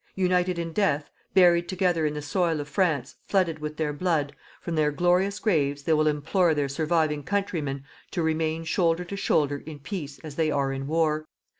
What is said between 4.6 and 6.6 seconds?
their glorious graves they will implore